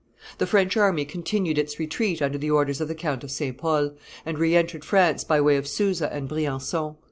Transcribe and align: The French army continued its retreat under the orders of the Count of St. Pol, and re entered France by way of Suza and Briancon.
The 0.39 0.47
French 0.47 0.75
army 0.77 1.05
continued 1.05 1.59
its 1.59 1.77
retreat 1.77 2.23
under 2.23 2.39
the 2.39 2.49
orders 2.49 2.81
of 2.81 2.87
the 2.87 2.95
Count 2.95 3.23
of 3.23 3.29
St. 3.29 3.55
Pol, 3.55 3.91
and 4.25 4.39
re 4.39 4.55
entered 4.55 4.83
France 4.83 5.23
by 5.23 5.39
way 5.39 5.57
of 5.57 5.65
Suza 5.67 6.11
and 6.11 6.27
Briancon. 6.27 6.95